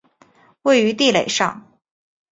[0.63, 1.77] 位于地垒上。